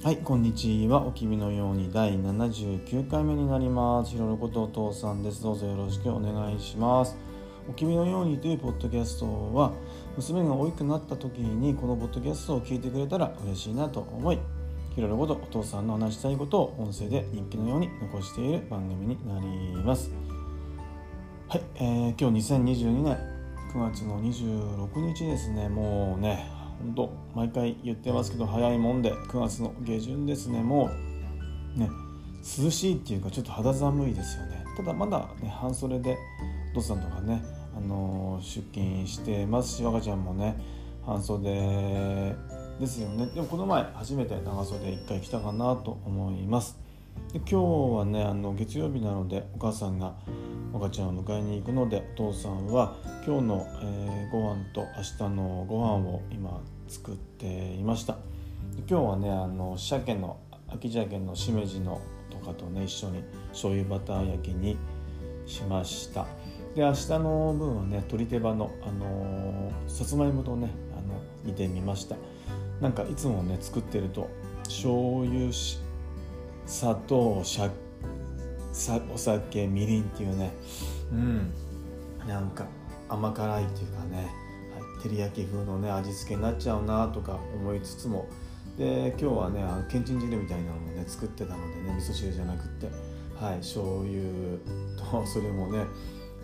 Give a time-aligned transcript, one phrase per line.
[0.00, 1.04] はいこんにちは。
[1.04, 7.16] お君のように第79回目になりますひろろことお父さんですどうぞよろしくお願いします。
[7.68, 9.72] お君のようにというポッドキャストは
[10.16, 14.38] 娘が大きくなった時にこのポッドキャストを聞いてくれたら嬉しいなと思い
[14.94, 20.12] ひろろことお父さんの話したいことを音声で日記のように残している番組になります。
[21.48, 23.18] はい、えー、今日2022年
[23.74, 25.68] 9月の26日ですね。
[25.68, 30.60] もうね本当毎回言ってますけど早いもんで9月の下旬ですね。
[30.60, 30.90] も
[31.76, 31.90] うね
[32.62, 34.64] 涼しいっていうかちょっと肌寒いですよね。
[34.76, 36.16] ただまだね半袖で
[36.72, 37.42] お父さんとかね、
[37.76, 40.56] あのー、出勤してますし若ちゃんもね
[41.04, 41.50] 半袖
[42.78, 43.26] ですよね。
[43.34, 46.78] でもこの前初めて長袖1回着たかなと思います。
[47.32, 47.54] で今日
[47.98, 50.14] はねあの月曜日なのでお母さんが
[50.74, 58.16] 赤ちゃんを迎えに行くのでお父さんは今日の、えー、ご飯と明日のご飯を今作っていました。
[58.88, 64.76] 今日はねあの鮭の秋鮭のしめじのとかとね一緒に醤油バター焼きに
[65.46, 66.26] しました。
[66.74, 72.16] で明日の分はね鶏手羽の、あのー、さつまいもとねあの煮てみました。
[72.80, 74.28] なんかいつもね作ってると
[74.64, 75.52] 醤油
[76.68, 77.70] 砂糖さ
[79.12, 80.52] お酒みりんっていうね。
[81.10, 81.50] うん。
[82.28, 82.66] なんか
[83.08, 88.28] 甘辛いっていうかね、はい、照り焼き風のね味付けになっちゃうなとか思いつつも。
[88.76, 92.86] で今日はねあのけんちん汁みたいなのもね作ってたのでね味噌汁じゃなくって。
[93.42, 93.56] はい。
[93.56, 94.22] 醤油
[94.96, 95.86] とそれもね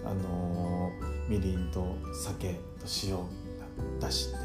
[0.04, 2.58] あのー、みりんと酒と
[3.04, 3.18] 塩
[4.00, 4.44] だしってね。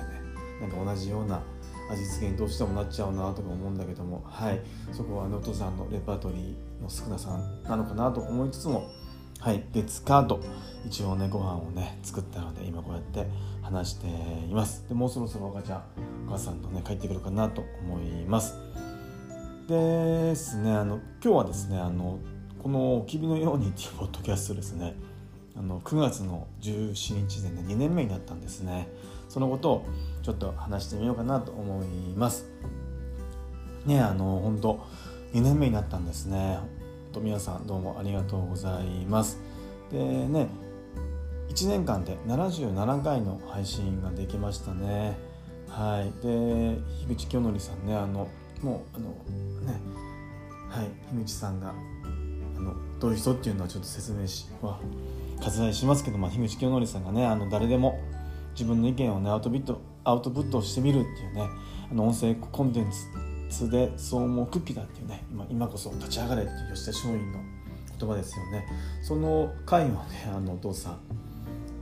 [0.59, 1.41] なんか同じような
[1.89, 4.61] 味付けにどうしてもなっちゃうなとか思うんだけどもはい。
[4.91, 8.87] そこは能登さんのレパートリーの少なさなのかなと思いつつも
[9.39, 9.63] はい。
[9.73, 10.39] 月カード
[10.85, 13.27] 一応ねご飯をね作ったので今こうやって
[13.61, 14.85] 話しています。
[14.87, 15.83] でもうそろそろお母ちゃん
[16.27, 18.55] お母さんとね帰ってくるかなと思います。
[19.67, 22.19] ですねあの今日はですねあの
[22.61, 24.95] この「君のように」っていうポッドキャストですね
[25.59, 28.87] あの9月の17日でね2年目になったんですね。
[29.27, 29.85] そのことを
[30.23, 32.45] ちょっと話してみようかなと思います。
[33.85, 34.79] ねあの本当
[35.33, 36.59] 2年目になったんですね。
[37.11, 39.37] と皆さんどうもありがとうございます。
[39.91, 40.47] でね
[41.49, 45.17] 1年間で77回の配信ができましたね。
[45.67, 46.25] はい。
[46.25, 48.29] で樋口清則さんねあの
[48.61, 49.09] もうあの
[49.67, 49.77] ね
[50.69, 50.87] はい。
[51.13, 51.73] 樋口さんが
[52.55, 54.79] あのどういう人っていうのはちょっと説明しは
[55.41, 57.99] 割愛しますけど、まあ、樋口清則さんがねあの誰でも
[58.51, 61.49] 自分の意見をねアウトビットアウトプットしてみるっていうね
[61.91, 62.91] あの音声コンテン
[63.49, 67.39] ツでそう思うクッキーだっていうね今今こそ立ち上がれっていう吉田松陰の
[67.99, 68.65] 言葉ですよね。
[69.01, 69.97] その回をね
[70.33, 70.99] あのお父さん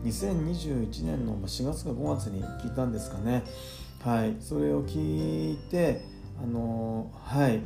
[0.06, 3.44] 2021年の4月か5月に聞いたんですかね。
[4.04, 4.36] はい。
[4.40, 6.06] それを聞いて
[6.42, 7.62] あのはい。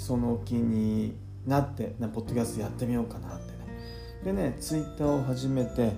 [0.00, 1.14] その気に
[1.46, 3.49] なってねポッドキャストやってみようかなって
[4.24, 5.92] でねツイッターを始めて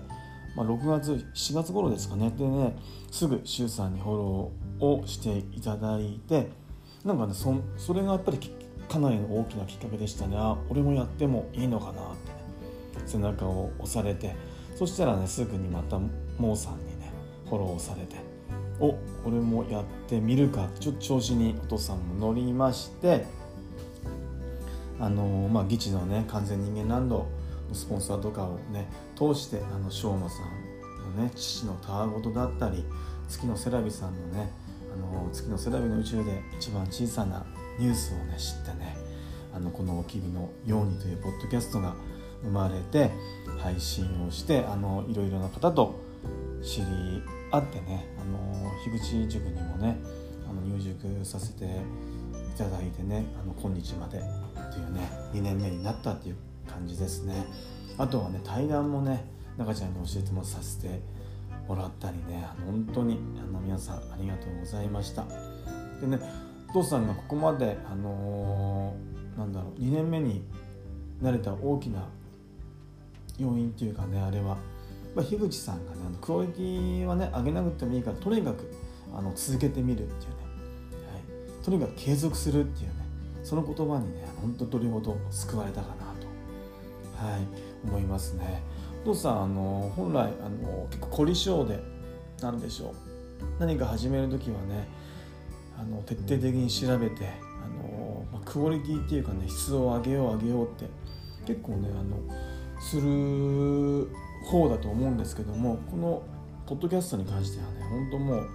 [0.54, 2.30] まあ、6月7月頃ですかね。
[2.36, 2.76] でね
[3.10, 6.48] すぐ周さんにフォローをしていただいて
[7.04, 8.38] なんかねそそれがやっぱり
[8.88, 10.36] かなりの大きなきっかけでしたね。
[10.38, 14.34] あ俺もやってもいいのかなってね背中を押されて。
[14.74, 15.98] そしたらねすぐにまた
[16.38, 17.12] モーさんにね
[17.46, 18.16] フォローされて。
[18.80, 20.68] お俺もやってみるか。
[20.80, 23.24] ちょっと調子にお父さんも乗りまして。
[25.00, 27.26] あのー、まあ議事のね完全人間ランド
[27.74, 32.84] スポンサーとかをね通してあのしょうまさんのね父のたわごとだったり
[33.28, 34.50] 月のセラビさんのね
[34.92, 37.44] あの月のセラビの宇宙で一番小さな
[37.78, 38.96] ニュースをね知ってね
[39.54, 41.94] あのこの「おきびのように」というポッドキャストが
[42.42, 43.10] 生まれて
[43.58, 45.94] 配信をしてあのいろいろな方と
[46.62, 46.86] 知り
[47.50, 49.98] 合ってねあの樋口塾にもね
[50.48, 51.68] あの入塾させてい
[52.58, 54.18] ただいてねあの今日まで
[54.72, 56.36] というね2年目になったっていう
[56.72, 57.46] 感じですね。
[57.98, 59.24] あとはね対談もね
[59.56, 61.00] 中ちゃんに教えてもさせて
[61.68, 65.24] もらったりね本当にあの皆さんありがとうございました。
[66.00, 66.18] でね
[66.70, 70.42] お父さんがここまであのー、なんだろう2年目に
[71.20, 72.08] なれた大きな
[73.38, 74.56] 要因っていうかねあれは、
[75.14, 78.72] まあ、樋口さんがねあのクオリティはね上げなくてもいいからとにかく
[79.14, 80.36] あの続けてみるっていうね、
[81.12, 81.18] は
[81.60, 82.94] い、とにかく継続するっていうね
[83.44, 86.01] その言葉にね本当どれほど救われたかな。
[87.22, 87.40] はい、
[87.84, 88.62] 思いますね。
[89.02, 91.80] お父さんあの本来あの結構凝り性で
[92.40, 92.94] 何でしょう
[93.58, 94.88] 何か始める時はね
[95.76, 97.26] あの徹底的に調べて
[97.64, 100.86] あの、まあ、クオリティっていうかね質を上げよう上げようって
[101.46, 102.18] 結構ねあの
[102.80, 104.08] する
[104.46, 106.22] 方だと思うんですけどもこの
[106.66, 108.48] ポッドキャストに関してはね本当もう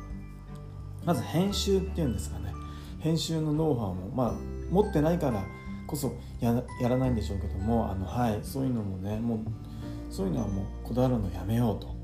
[1.06, 2.54] まず編集っていうんですかね
[3.00, 4.34] 編集のノウハウもまあ
[4.70, 5.44] 持ってないから
[5.88, 6.54] こそや
[6.88, 9.40] らないんでしょうけどもあのはいそういうのもねもう
[10.14, 11.96] そういうのはもうこだわるのやめようと。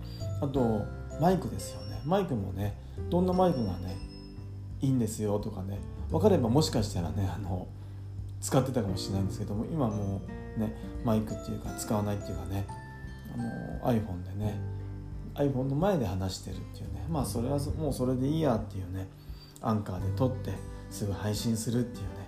[0.41, 0.85] あと
[1.21, 2.01] マイクですよね。
[2.05, 2.75] マイクもね
[3.09, 3.97] どんなマイクがね
[4.81, 5.79] いいんですよとかね
[6.11, 7.67] 分かればもしかしたらねあの
[8.41, 10.21] 使ってたかもしれないんですけども今も
[10.57, 10.75] うね
[11.05, 12.65] マイクっていうか使わないっていうかね
[13.33, 14.59] あの iPhone でね
[15.35, 19.07] iPhone の前で話してるっていうねまあそれはもうそれでいいやっていうね
[19.61, 20.51] アンカーで撮って
[20.89, 22.22] すぐ配信するっていうね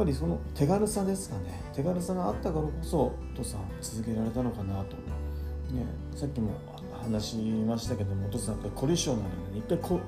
[0.00, 1.60] ぱりその手軽さですかね。
[1.74, 5.84] 手軽さがあったからこそお父さん続けられたのかなと、ね、
[6.16, 6.52] さっきも
[7.02, 10.00] 話しましたけどもお父さんやっぱり凝り性なので、ね、一回こ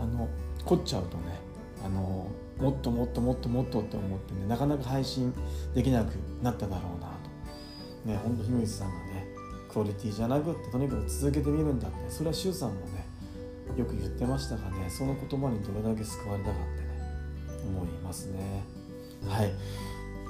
[0.00, 0.28] あの
[0.64, 1.40] 凝っちゃうとね
[1.84, 2.28] あの
[2.60, 5.34] もっともっともっともっとって思ってねなかなか配信
[5.74, 7.08] できなくなっただろうな
[8.04, 8.08] と。
[8.08, 9.26] ねほんと樋口さんがね
[9.68, 13.04] クオリティじゃなくってとにかく続けてみるんだってそれは周さんもね
[13.76, 16.88] よく言ってましたがねその言葉にどれだけ救われたかってね
[17.66, 18.77] 思いますね。
[19.26, 19.52] はい。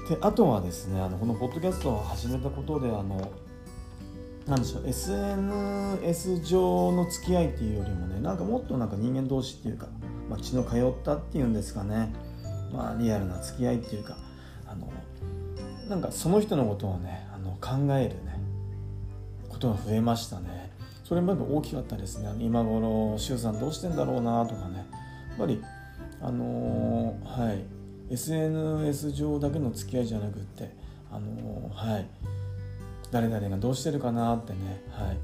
[0.08, 3.30] であとはですねあのこのポッドキャストを始めたことであの
[4.46, 9.88] なんでしょう SNS 上の付き合いっていうよりもねなんかもっとなんか人間同士っていうか、
[10.30, 12.12] まあ、血の通ったっていうんですかね。
[12.72, 14.16] まあリアルな付き合いっていうか
[14.66, 14.90] あの
[15.88, 18.38] なんかその人のことをねあの考えるね
[19.48, 20.72] ことが増えましたね。
[21.04, 22.30] それまで大きかったですね。
[22.38, 24.86] 今頃周さんどうしてんだろうなとかね。
[25.30, 25.62] やっぱり
[26.20, 27.77] あのー、はい。
[28.10, 30.70] SNS 上だけの付き合いじゃなくって
[31.10, 32.06] あの、はい。
[33.10, 35.18] 誰々がどうしてるかなってね、はい、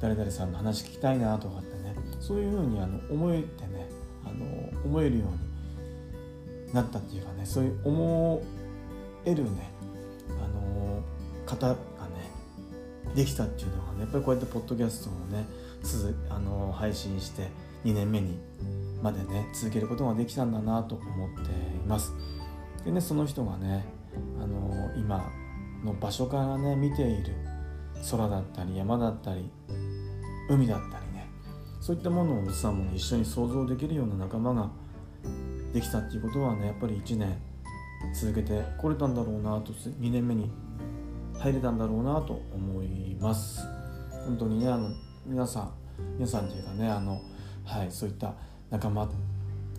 [0.00, 3.88] 誰々さんの話聞きたいなとかってねそういうふうにあの思えてね
[4.24, 4.44] あの
[4.84, 8.42] 思えるようになったっていうかねそういう思
[9.24, 9.50] えるね
[10.30, 11.02] あの
[11.46, 11.78] 方がね
[13.14, 15.46] できたっていうのがねやっぱりこうやってポッドキャストをね
[16.30, 17.48] あの配信して
[17.84, 18.38] 2年目に
[19.02, 21.50] までね続けることができたんだなと思って
[21.86, 22.12] ます。
[22.84, 23.84] でねその人がね
[24.40, 25.30] あの今
[25.84, 27.34] の場所からね見ている
[28.10, 29.50] 空だったり山だったり
[30.48, 31.28] 海だったりね
[31.80, 34.70] そういったものをおじさんも、ね、一緒に想像できるような仲間が
[35.72, 37.36] できたっていうことはねやっぱり1年
[38.14, 40.50] 続けてこれたんだろうなと2年目に
[41.38, 43.66] 入れたんだろうなと思います
[44.24, 44.90] 本当にねあの
[45.26, 45.72] 皆さん
[46.14, 47.20] 皆さんというかねあの
[47.64, 48.34] はいそういった
[48.70, 49.08] 仲間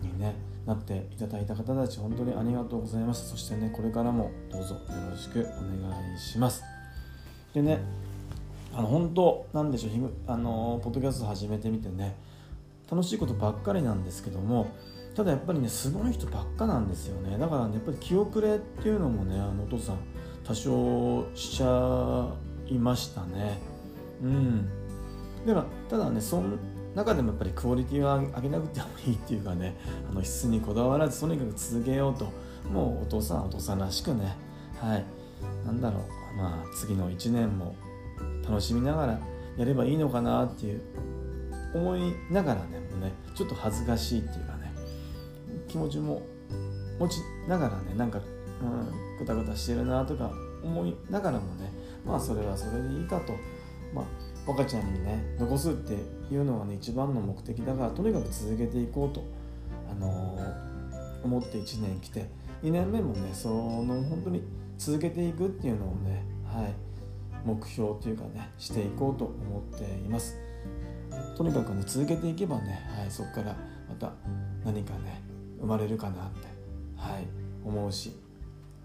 [0.02, 0.34] にね
[0.68, 3.28] なっていただいた方たち本当にありがとうございました。
[3.30, 4.80] そしてねこれからもどうぞよ
[5.10, 6.62] ろしくお願いします。
[7.54, 7.78] でね
[8.74, 12.16] あの本当なんでしょうあのポッドキャスト始めてみてね
[12.90, 14.68] 楽しいことばっかりなんですけども
[15.14, 17.38] ただやっぱりねすごい人ばっかなんですよね。
[17.38, 19.96] だからねやっぱり気遅れっていうのもねあのお父さん
[20.44, 22.28] 多少しちゃ
[22.66, 23.58] いましたね。
[24.22, 24.68] うん。
[25.46, 26.58] だからただねそん
[26.94, 29.76] 中でもやっぱりクオリティは上げなくてもいいっていうかね
[30.10, 32.32] あの質にこだわらずとにかく続けようと。
[32.68, 34.36] もうお父さんお父さんらしくね。
[34.80, 35.04] はい。
[35.64, 36.36] なんだろう。
[36.36, 37.74] まあ次の1年も
[38.46, 39.20] 楽しみながら
[39.56, 40.82] やればいいのかなっていう
[41.74, 44.72] 思いながらねもうねちょっと恥ずかしいっていうかね。
[45.66, 46.22] 気持ちも
[46.98, 48.20] 持ちながらねなんか、
[48.62, 50.30] うん、ぐたぐたしてるなとか
[50.62, 51.72] 思いながらもね
[52.04, 53.34] まあそれはそれでいいかと。
[53.94, 54.04] まあ
[54.48, 55.94] 赤ちゃんにね残すって
[56.32, 59.22] いうのがね一番の目的だからとにかく続けていこうと、
[59.90, 62.26] あのー、思って1年来て
[62.62, 64.42] 2年目もねその本当に
[64.78, 66.72] 続けていくっていうのをね、はい、
[67.44, 70.36] 目標というかねしていこうと思っています。
[71.36, 73.56] とにかくね続けていけばね、はい、そこから
[73.88, 74.12] また
[74.64, 75.20] 何かね
[75.60, 76.48] 生まれるかなって、
[76.96, 77.26] はい、
[77.64, 78.12] 思うし、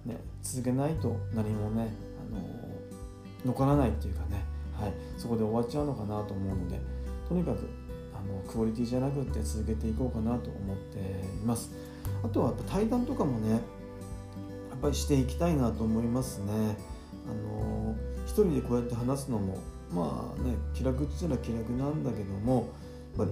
[0.05, 1.87] ね、続けないと何もね、
[2.31, 4.42] あのー、残らないっていうかね
[4.79, 6.79] はい、そこで終わっちゃうのかなと思うので
[7.27, 7.67] とにかく
[8.13, 11.71] あのクオリティじゃなくって続けていこうかなと思っています。
[12.23, 13.59] あとはやっぱ対談とかもねやっ
[14.81, 16.77] ぱりしていきたいなと思いますね。
[17.27, 19.57] あの一人でこうやって話すのも
[19.91, 22.69] まあね気楽っていうのは気楽なんだけども
[23.17, 23.31] やっぱ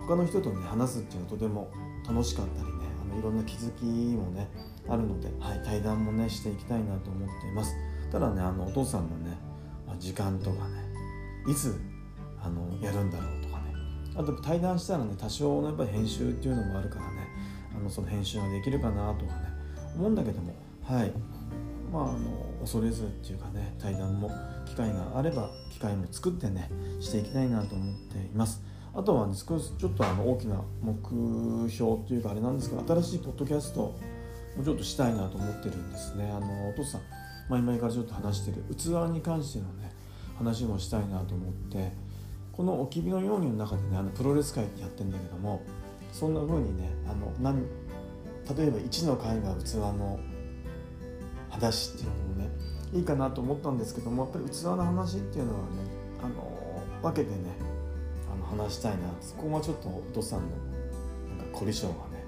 [0.00, 1.70] 他の人とね話すっていうのはとても
[2.06, 2.72] 楽しかったりね
[3.10, 3.84] あのいろんな気づき
[4.16, 4.48] もね
[4.88, 7.74] あるので、はい、対談もねしていきたいなと思っています。
[8.10, 9.38] ただねあのお父さんのね
[9.98, 10.90] 時間とかね。
[11.48, 11.80] いつ
[12.42, 13.74] あのやるんだろうとかね。
[14.16, 17.28] あと対談したらね多少のやっぱり編集っていうのもあるからね。
[17.74, 19.50] あのその編集ができるかなとかね。
[19.96, 21.12] 思うんだけどもはい。
[21.92, 24.30] まああの恐れずっていうかね対談も
[24.66, 26.70] 機会があれば機会も作ってね
[27.00, 28.62] していきたいなと思っています。
[28.94, 33.94] あとはね少しちょっとあの大きな目標っていうかあれなんですけど新しいポッドキャスト
[34.56, 36.30] もちょっとしたいなと思ってるんですね。
[36.30, 37.02] あのお父さん
[37.50, 38.64] 前々からちょっと話してる。
[38.74, 39.92] 器に関してのね
[40.38, 42.10] 話もしたいなと思って。
[42.60, 45.62] この「おきびのように」の中でねあのプロレス界ってやってんだけども
[46.12, 47.62] そんな風にねあの何
[48.54, 50.18] 例えば1の回が器の
[51.48, 52.50] 話っていうのもね
[52.92, 55.66] いいかなと思ったんですけどもやっぱり器の話っていうのはね
[56.22, 57.44] あの分けてね
[58.30, 60.48] あの話したいなそこはちょっとお父さんの
[61.38, 62.24] なんか凝り性がね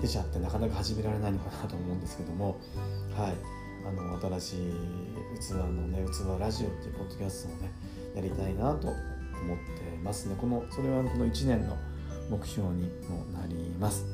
[0.00, 2.56] 出ちゃってなかなか始められないのかなと思うんですけども。
[3.14, 3.63] はい。
[3.86, 4.56] あの新しい
[5.40, 7.72] 器のね器ラジオっていうポッドキャストをね
[8.14, 10.36] やりたいなと思ってますね。
[10.40, 11.76] このそれはこの1年の
[12.30, 14.06] 目標にもなります。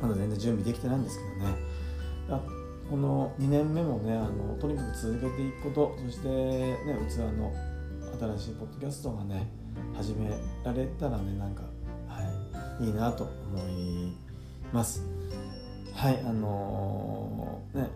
[0.00, 1.54] まだ全然準備できてないんですけどね。
[2.30, 2.40] あ
[2.90, 6.76] この2年目もねあのとにかく続けていくことそしてね
[7.08, 7.52] 器の
[8.36, 9.48] 新しいポッドキャストがね
[9.94, 10.30] 始め
[10.64, 11.62] られたらねなんか、
[12.06, 12.22] は
[12.80, 14.12] い、いいなと思い
[14.72, 15.02] ます。
[15.94, 17.88] はいあのー、ね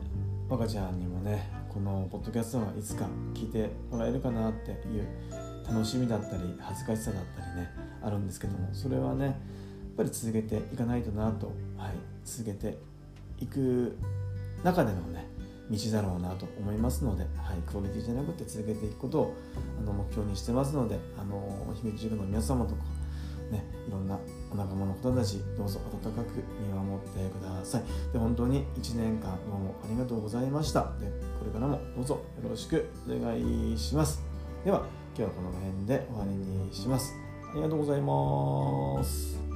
[0.50, 5.06] 若ちゃんにもねこのポッドキャストがいつか聞いてもらえるかなっていう
[5.64, 7.70] 楽しみだったり恥ずかしさだったりね
[8.02, 9.34] あるんですけどもそれはねやっ
[9.96, 11.92] ぱり続けていかないとなと、はい、
[12.24, 12.78] 続けて
[13.38, 13.96] いく
[14.64, 15.24] 中でのね
[15.70, 19.36] 道だろうなと思いますので、はい、クオリティじゃなくて続けていくことを
[19.80, 22.80] あの目標にしてますのであの姫路塾の皆様とか
[23.50, 24.18] ね、いろんな
[24.52, 27.82] お仲間の方たちどうぞ温かく見守ってください。
[28.12, 30.92] で本当に1年間どうもありがとうございました。
[31.00, 31.06] で
[31.38, 34.22] これからもどうぞよろしくお願いします。
[34.64, 37.14] では今日はこの辺で終わりにします。
[37.50, 39.49] ありがとうございます。